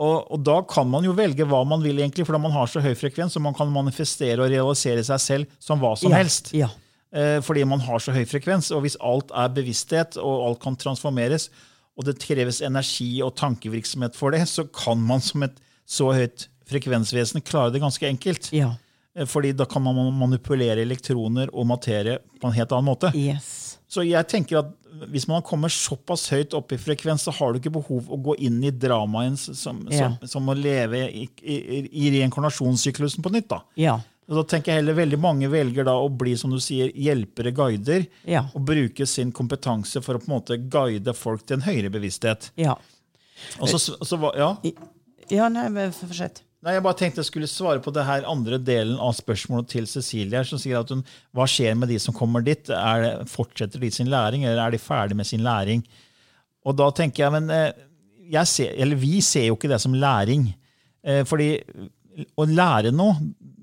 [0.00, 2.80] Og, og, da kan man jo velge hva man vil, egentlig, fordi man har så
[2.84, 6.54] høy frekvens, og man kan manifestere og realisere seg selv som hva som helst.
[6.56, 6.72] Ja.
[7.16, 8.70] Eh, fordi man har så høy frekvens.
[8.76, 11.48] Og hvis alt er bevissthet, og alt kan transformeres,
[11.96, 15.56] og det kreves energi og tankevirksomhet for det, så kan man som et
[15.88, 18.50] så høyt frekvensvesen klare det ganske enkelt.
[18.52, 18.74] Ja.
[19.16, 23.12] Eh, fordi da kan man manipulere elektroner og materie på en helt annen måte.
[23.16, 23.78] Yes.
[23.88, 24.74] Så jeg tenker at
[25.12, 28.36] hvis man kommer såpass høyt opp i frekvens, så har du ikke behov å gå
[28.48, 30.08] inn i dramaen som, ja.
[30.16, 33.50] som, som, å leve i, i, i reinkarnasjonssyklusen på nytt.
[33.52, 33.60] da.
[33.80, 33.98] Ja.
[34.26, 37.52] Og da tenker jeg heller Veldig mange velger da å bli som du sier, hjelpere,
[37.54, 38.46] guider, ja.
[38.54, 42.50] og bruke sin kompetanse for å på en måte guide folk til en høyere bevissthet.
[42.58, 42.74] Ja.
[43.60, 44.50] Og så, så, ja.
[45.30, 46.42] ja, nei, fortsett.
[46.64, 49.86] Nei, Jeg bare tenkte jeg skulle svare på det her andre delen av spørsmålet til
[49.86, 50.42] Cecilie.
[50.48, 51.04] som sier at hun,
[51.36, 52.70] Hva skjer med de som kommer dit?
[52.72, 55.84] Er det, fortsetter de sin læring, eller er de ferdig med sin læring?
[56.66, 57.84] Og da tenker jeg, men eh,
[58.32, 60.48] jeg ser, eller vi ser jo ikke det som læring.
[61.06, 61.60] Eh, fordi
[62.34, 63.14] å lære noe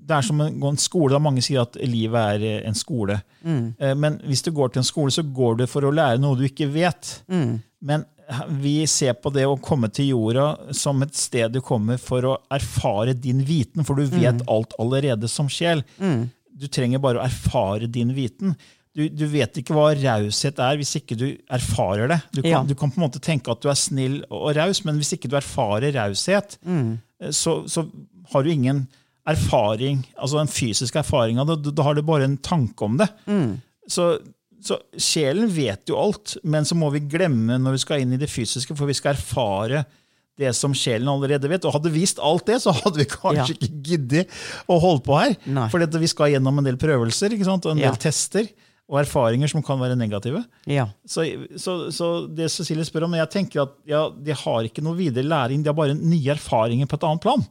[0.04, 1.12] det er som en, en skole.
[1.14, 3.18] da Mange sier at livet er eh, en skole.
[3.42, 3.62] Mm.
[3.78, 6.38] Eh, men hvis du går til en skole, så går du for å lære noe
[6.38, 7.16] du ikke vet.
[7.32, 7.56] Mm.
[7.84, 8.04] Men
[8.48, 12.38] vi ser på det å komme til jorda som et sted du kommer for å
[12.52, 14.46] erfare din viten, for du vet mm.
[14.52, 15.84] alt allerede som sjel.
[15.98, 16.30] Mm.
[16.54, 18.54] Du trenger bare å erfare din viten.
[18.94, 22.20] Du, du, vet ikke hva raushet er hvis ikke du erfarer det.
[22.30, 22.60] Du kan, ja.
[22.62, 25.30] du kan, på en måte tenke at du er snill og raus, men hvis ikke
[25.32, 26.92] du erfarer raushet, mm.
[27.22, 27.86] Eh, så, så,
[28.32, 28.86] har du ingen
[29.28, 31.72] erfaring, altså en fysisk erfaring av det.
[31.72, 33.08] Da har du bare en tanke om det.
[33.26, 33.56] Mm.
[33.88, 34.10] Så,
[34.64, 38.20] så, sjelen vet jo alt, men så må vi glemme når vi skal inn i
[38.20, 39.84] det fysiske, for vi skal erfare
[40.40, 41.64] det som sjelen allerede vet.
[41.64, 43.56] Og hadde vi visst alt det, så hadde vi kanskje ja.
[43.56, 44.36] ikke giddet
[44.68, 45.38] å holde på her.
[45.72, 47.96] For vi skal gjennom en del prøvelser og en del ja.
[47.96, 48.50] tester
[48.84, 50.42] og erfaringer som kan være negative.
[50.68, 50.90] Ja.
[51.08, 51.24] Så,
[51.56, 55.24] så, så, det Cecilie spør om, jeg tenker at ja, de har ikke noe videre
[55.24, 57.46] læring, de har bare nye erfaringer på et annet plan.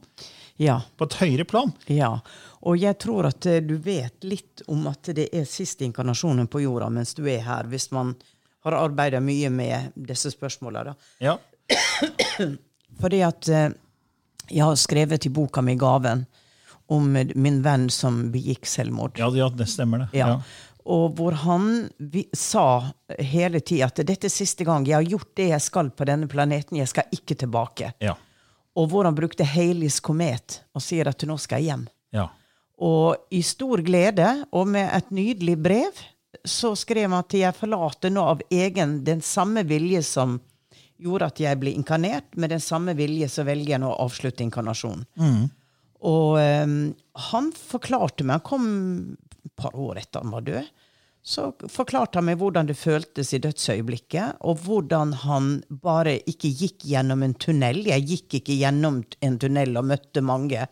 [0.56, 0.82] Ja.
[0.96, 1.72] På et høyere plan.
[1.86, 2.18] Ja.
[2.64, 6.62] Og jeg tror at eh, du vet litt om at det er siste inkarnasjonen på
[6.64, 8.14] jorda mens du er her, hvis man
[8.64, 10.94] har arbeida mye med disse spørsmåla.
[11.18, 11.38] Ja.
[13.00, 13.70] Fordi at eh,
[14.48, 16.24] jeg har skrevet i boka mi 'Gaven'
[16.86, 19.18] om min venn som begikk selvmord.
[19.18, 20.18] Ja, ja det stemmer, det.
[20.18, 20.36] Ja.
[20.84, 25.30] Og hvor han vi, sa hele tida at dette er siste gang jeg har gjort
[25.40, 26.76] det jeg skal på denne planeten.
[26.76, 27.94] Jeg skal ikke tilbake.
[28.04, 28.18] Ja
[28.74, 31.84] og hvor han brukte Haleys komet og sier at nå skal jeg hjem.
[32.14, 32.28] Ja.
[32.82, 36.00] Og i stor glede, og med et nydelig brev,
[36.44, 40.40] så skrev han at jeg forlater nå av egen den samme vilje som
[41.00, 44.44] gjorde at jeg ble inkarnert, med den samme vilje så velger jeg nå å avslutte
[44.44, 45.06] inkarnasjonen.
[46.04, 46.80] Og um,
[47.30, 48.66] han forklarte meg, han kom
[49.44, 50.66] et par år etter han var død,
[51.24, 56.84] så forklarte han meg hvordan det føltes i dødsøyeblikket, og hvordan han bare ikke gikk
[56.84, 57.80] gjennom en tunnel.
[57.88, 60.66] Jeg gikk ikke gjennom en tunnel og møtte mange.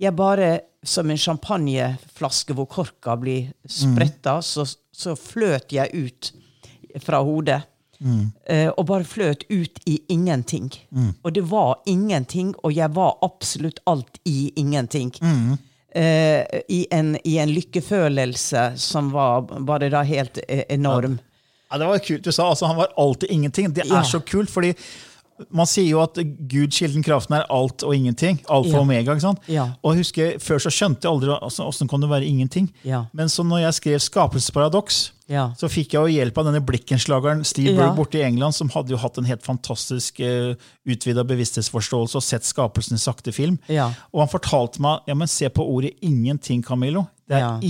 [0.00, 0.52] Jeg bare,
[0.86, 4.62] som en champagneflaske hvor korka blir spretta, så,
[4.94, 6.30] så fløt jeg ut
[7.02, 7.64] fra hodet.
[8.00, 8.30] Mm.
[8.80, 10.70] og bare fløt ut i ingenting.
[11.20, 15.12] Og det var ingenting, og jeg var absolutt alt i ingenting.
[15.94, 21.16] Eh, i, en, I en lykkefølelse som var bare da helt eh, enorm.
[21.70, 22.48] Ja, det var kult du sa.
[22.50, 23.72] altså Han var alltid ingenting.
[23.74, 24.02] Det er Ja.
[24.04, 24.74] så kult, fordi
[25.50, 26.14] man sier jo at
[26.48, 28.40] Gud, kilden, kraften, er alt og ingenting.
[28.48, 28.76] Alfa Ja.
[28.76, 29.12] og omega.
[29.14, 29.38] ikke sant?
[29.48, 29.68] Ja.
[29.82, 32.70] Og jeg husker, Før så skjønte jeg aldri altså, åssen kan det være ingenting.
[32.84, 33.04] Ja.
[33.12, 35.52] Men så når jeg skrev 'Skapelsesparadoks', Ja.
[35.56, 37.76] så fikk jeg jo hjelp av denne blikkenslageren Steve.
[37.76, 40.54] Berg borte i England, som hadde jo hatt en helt fantastisk uh,
[40.86, 43.58] utvida bevissthetsforståelse og sett skapelsen i sakte film.
[43.68, 43.92] Ja.
[44.12, 47.06] Og han fortalte meg ja, men se på ordet 'ingenting', Camillo.
[47.28, 47.60] Det er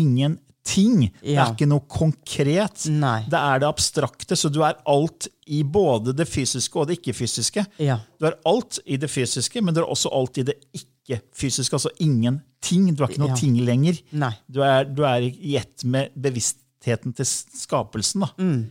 [0.66, 1.11] Ja.
[1.20, 2.85] Det er ikke noe konkret.
[2.92, 3.25] Nei.
[3.31, 7.64] Det er det abstrakte, så du er alt i både det fysiske og det ikke-fysiske.
[7.83, 7.99] Ja.
[8.20, 11.75] Du er alt i det fysiske, men du er også alt i det ikke-fysiske.
[11.75, 12.90] Altså ingenting.
[12.94, 13.37] Du er ikke noe Ja.
[13.40, 13.99] ting lenger.
[14.12, 14.33] Nei.
[14.51, 18.20] Du er, du er i ett med bevisstheten til skapelsen.
[18.20, 18.31] Da.
[18.38, 18.70] Mm,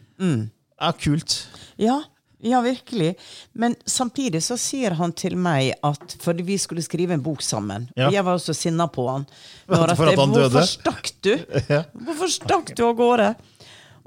[0.79, 1.47] Det er kult.
[1.77, 2.01] Ja,
[2.41, 3.13] ja, virkelig.
[3.53, 7.89] Men samtidig så sier han til meg at fordi vi skulle skrive en bok sammen
[7.97, 8.07] Ja.
[8.07, 9.25] og Jeg var også sinna på han.
[9.67, 10.49] For at han døde?
[10.49, 11.33] Hvorfor stakk du?
[12.05, 13.33] Hvorfor stakk du av gårde?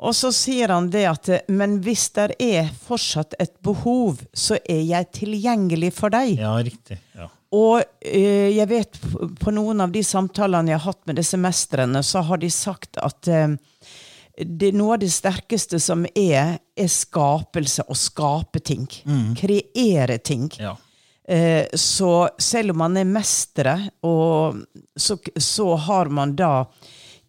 [0.02, 4.80] Og så sier han det at Men hvis det er fortsatt et behov, så er
[4.82, 6.32] jeg tilgjengelig for deg.
[6.40, 6.98] Ja, riktig.
[7.14, 7.28] Ja.
[7.52, 8.96] Og eh, jeg vet
[9.38, 12.96] på noen av de samtalene jeg har hatt med disse mestrene, så har de sagt
[12.96, 13.52] at eh,
[14.36, 18.86] det, noe av det sterkeste som er, er skapelse Å skape ting.
[19.36, 20.48] Kreere ting.
[20.58, 20.76] Ja.
[21.28, 24.62] Eh, så selv om man er mestere, og
[24.98, 26.66] så, så har man da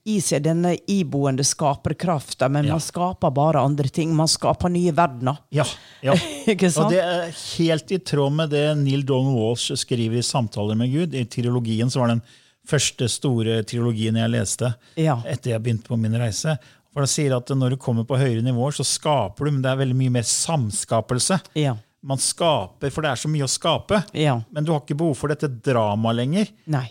[0.09, 2.73] i seg denne iboende skaperkrafta, men Ja.
[2.73, 4.11] man skaper bare andre ting.
[4.15, 5.37] Man skaper nye verdener.
[5.55, 5.63] Ja,
[6.03, 6.11] ja.
[6.47, 10.89] Og det er helt i tråd med det Neil Donald Walsh skriver i 'Samtaler med
[10.91, 11.15] Gud'.
[11.15, 12.21] I trilogien så var den
[12.67, 15.21] første store trilogien jeg leste Ja.
[15.25, 16.57] etter jeg begynte på min reise.
[16.93, 19.71] For da sier at når du kommer på høyere nivåer, så skaper du, men det
[19.71, 21.39] er veldig mye mer samskapelse.
[21.57, 21.75] Ja.
[22.03, 24.01] Man skaper, for det er så mye å skape.
[24.19, 24.35] Ja.
[24.51, 26.49] Men du har ikke behov for dette dramaet lenger.
[26.69, 26.87] Nei.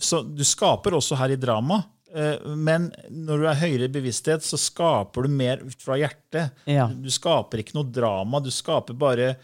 [0.00, 1.82] Så du skaper også her i drama.
[2.14, 6.50] eh, Men når du er høyere i bevissthet, så skaper du mer ut fra hjertet.
[6.66, 6.88] Ja.
[6.88, 8.40] Du skaper ikke noe drama.
[8.40, 9.34] Du skaper bare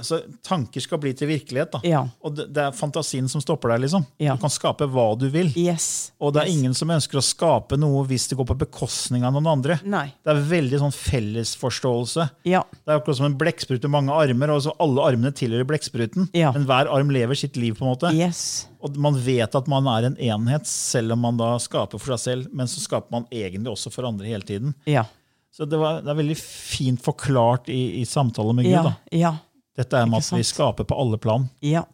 [0.00, 1.72] altså, Tanker skal bli til virkelighet.
[1.76, 1.80] da.
[1.86, 2.02] Ja.
[2.24, 3.84] Og det, det er fantasien som stopper deg.
[3.86, 4.06] liksom.
[4.20, 4.34] Ja.
[4.36, 5.52] Du kan skape hva du vil.
[5.58, 6.12] Yes.
[6.20, 6.58] Og det er yes.
[6.58, 9.78] ingen som ønsker å skape noe hvis det går på bekostning av noen andre.
[9.84, 10.08] Nei.
[10.24, 12.28] Det er veldig sånn fellesforståelse.
[12.48, 12.64] Ja.
[12.72, 16.30] Det er akkurat som en blekksprut med mange armer, og så alle armene tilhører blekkspruten.
[16.36, 16.54] Ja.
[16.56, 17.76] Men hver arm lever sitt liv.
[17.78, 18.10] på en måte.
[18.16, 18.66] Yes.
[18.80, 22.24] Og man vet at man er en enhet, selv om man da skaper for seg
[22.24, 22.52] selv.
[22.56, 24.74] Men så skaper man egentlig også for andre hele tiden.
[24.88, 25.06] Ja.
[25.50, 28.76] Så det, var, det er veldig fint forklart i, i samtale med Gud.
[28.76, 28.82] Ja.
[28.86, 28.94] da.
[29.18, 29.32] Ja.
[29.80, 31.48] Dette er med at vi skaper på alle plan.
[31.64, 31.86] Ja.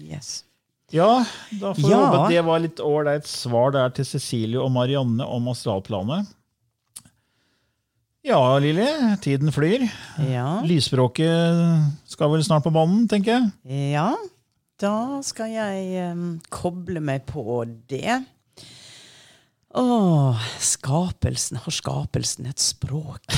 [0.00, 0.40] Yes.
[0.90, 1.20] Ja,
[1.60, 1.98] da får vi Ja.
[2.02, 6.26] håpe at det var litt ålreit svar der til Cecilie og Marianne om astralplanet.
[8.26, 8.84] Ja, Lilly,
[9.24, 9.86] tiden flyr.
[10.28, 10.60] Ja.
[10.66, 13.94] Lysspråket skal vel snart på banen, tenker jeg.
[13.94, 14.10] ja.
[14.80, 17.42] Da skal jeg um, koble meg på
[17.90, 18.22] det.
[19.70, 21.60] Å, skapelsen.
[21.62, 23.22] Har skapelsen et språk?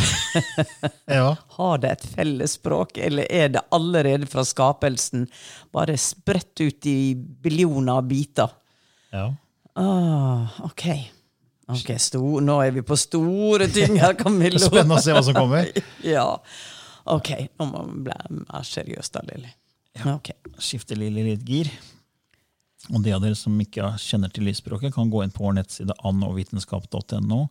[1.13, 1.35] Ja.
[1.59, 5.27] Har det et felles språk, eller er det allerede fra skapelsen
[5.75, 8.55] bare spredt ut i billioner av biter?
[9.13, 9.29] ja.
[9.77, 10.83] Åh, ok.
[11.73, 14.61] Ok, stor, Nå er vi på store ting her, Camillo.
[14.67, 15.71] Spennende å se hva som kommer.
[16.15, 16.27] Ja.
[17.09, 19.49] Ok, nå må vi bli mer seriøse da, Lilly.
[20.13, 20.29] Ok.
[20.61, 21.71] Skifter Lilly litt gir.
[22.91, 25.95] Og de av dere som ikke kjenner til lysspråket, kan gå inn på vår nettside
[26.03, 27.45] annovitenskap.no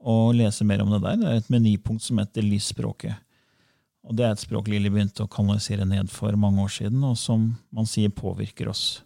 [0.00, 1.18] og lese mer om det der.
[1.20, 3.18] Det er et menypunkt som heter lysspråket.
[4.06, 7.18] Og Det er et språk Lilly begynte å kanalisere ned for mange år siden, og
[7.20, 9.02] som man sier påvirker oss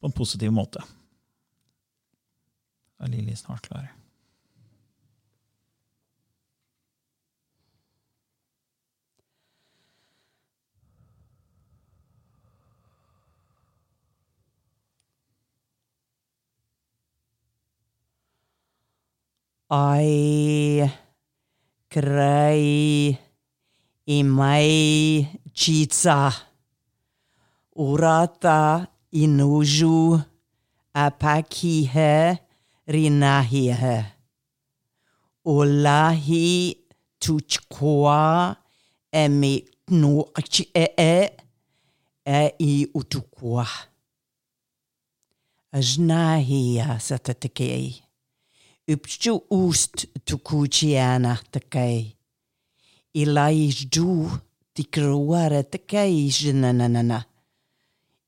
[0.00, 0.82] på en positiv måte.
[2.98, 3.88] Da er Lilly snart klar.
[19.74, 20.88] Ai
[21.90, 23.18] cry
[24.06, 26.30] i my chiza.
[27.74, 30.20] Urata inuju
[30.94, 32.38] apakihe
[32.86, 34.04] rinahihe.
[35.44, 36.78] Olahi
[37.18, 38.56] tuchkoa
[39.12, 40.30] emi no
[40.74, 41.30] e e
[42.24, 43.66] e i utukwa.
[45.72, 48.03] Ajnahia satatekei.
[48.88, 52.16] Upchu ust tukuchiana tekei.
[53.14, 54.30] Ilaijdu
[54.74, 57.24] tikruare tekei jinanana.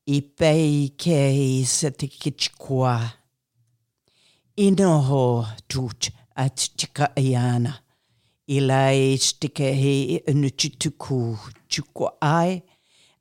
[0.05, 3.11] Ipei kei satikichkwa.
[4.55, 7.73] Inoho tuch at chikayana.
[8.47, 11.37] Ilai stikehi nuchituku
[11.67, 12.61] chukwa ai.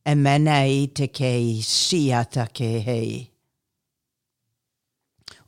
[0.05, 3.31] Emenai tekei siatakehei.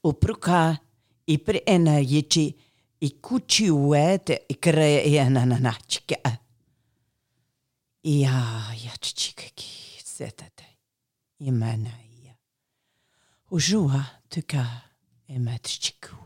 [0.04, 0.78] Upruka
[1.34, 2.46] ipre ena yichi
[3.08, 4.88] ikuchi wete ikre
[5.24, 6.16] ena na chika.
[8.02, 8.38] Ja,
[8.84, 10.66] ja chichikaki setete.
[11.40, 11.90] Imana
[12.22, 12.34] ia.
[13.50, 14.00] Ujua
[14.30, 14.64] tuka
[15.28, 16.16] emat chiku.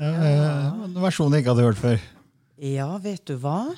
[0.00, 1.98] Eh, En versjon jeg ikke hadde hørt før.
[2.62, 3.72] Ja, vet du hva?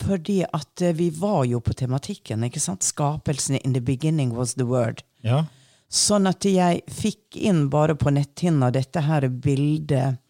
[0.00, 2.86] Fordi at eh, vi var jo på tematikken, ikke sant?
[2.86, 5.02] Skapelsen in the beginning was the word.
[5.26, 5.44] Ja.
[5.90, 10.20] Sånn at jeg fikk inn bare på netthinna dette her bildet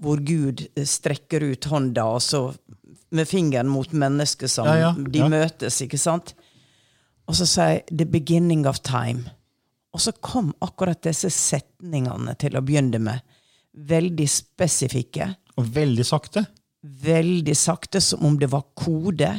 [0.00, 2.46] hvor Gud strekker ut hånda, og så
[3.14, 6.34] med fingeren mot mennesket som Ja, ja, de møtes, ikke sant?
[7.28, 9.30] Og så sier jeg 'the beginning of time'.
[9.94, 13.20] Og så kom akkurat disse setningene til å begynne med.
[13.74, 16.46] Veldig spesifikke Og veldig sakte.
[16.84, 19.30] Veldig sakte, som om det var kode.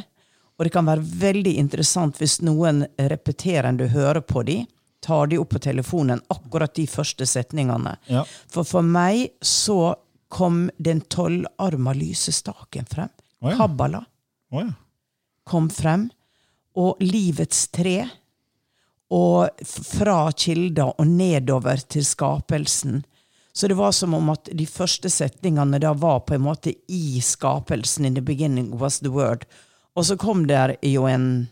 [0.56, 4.62] Og det kan være veldig interessant hvis noen repeterende hører på de,
[5.04, 7.94] tar de opp på telefonen, akkurat de første setningene.
[8.10, 8.24] Ja.
[8.50, 9.94] For for meg så
[10.32, 13.12] kom den tolvarma lysestaken frem.
[13.40, 13.56] Oh, ja.
[13.60, 14.00] Kabbala
[14.50, 14.72] oh, ja.
[15.44, 16.08] kom frem.
[16.76, 18.00] Og livets tre.
[19.14, 23.04] Og fra kilder og nedover til skapelsen.
[23.56, 27.20] Så det var som om at de første setningene da var på en måte i
[27.24, 28.04] skapelsen.
[28.04, 29.46] In the beginning was the word.
[29.96, 31.46] Og så kom der jo en,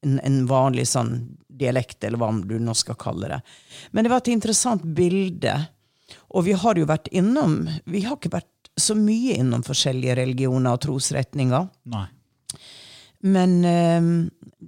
[0.00, 1.12] en, en vanlig sånn
[1.52, 3.40] dialekt, eller hva du nå skal kalle det.
[3.92, 5.52] Men det var et interessant bilde.
[6.32, 8.48] Og vi har jo vært innom Vi har ikke vært
[8.80, 11.68] så mye innom forskjellige religioner og trosretninger.
[11.92, 12.06] Nei.
[13.28, 14.06] Men eh,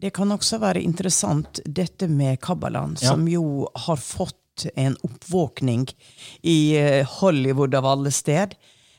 [0.04, 3.14] det kan også være interessant dette med kabbalaen, Ja.
[3.14, 4.36] som jo har fått
[4.74, 5.86] en oppvåkning
[6.42, 8.54] i eh, Hollywood av alle sted.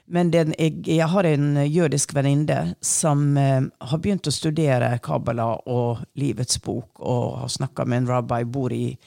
[0.05, 5.47] Men den, jeg, jeg har en jødisk venninne som eh, har begynt å studere kabbala
[5.65, 8.97] og Livets bok, og har snakka med en rabbi, bor i,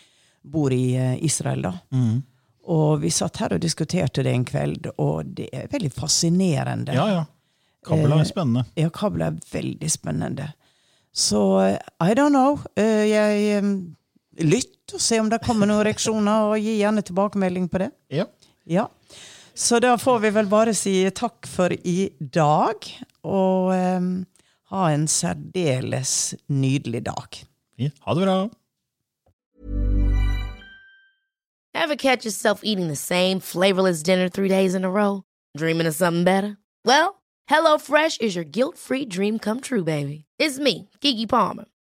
[0.42, 1.62] bor i eh, Israel.
[1.68, 1.74] da.
[2.68, 6.96] Og vi satt her og diskuterte det en kveld, og det er veldig fascinerende.
[6.98, 7.26] Ja, ja.
[7.86, 8.64] Kabbala er spennende.
[8.76, 10.50] Ja, Kabbala er veldig spennende.
[11.14, 12.58] Så eh, I don't know.
[12.76, 13.70] Eh, Jeg eh,
[14.40, 17.90] lytt og se om det kommer noen reaksjoner, og gi gjerne tilbakemelding på det.
[18.14, 18.28] Ja.
[18.68, 18.88] Ja.
[19.58, 22.86] Så da får vi vel bare si takk for i dag,
[23.26, 24.08] og eh,
[24.70, 27.42] ha en særdeles nydelig dag.
[27.78, 28.38] Ha det bra.
[31.74, 35.22] Ever catch yourself eating the same flavorless dinner three days in a row?
[35.56, 36.58] Dreaming of something better?
[36.84, 40.24] Well, HelloFresh is your guilt free dream come true, baby.
[40.38, 41.64] It's me, Kiki Palmer.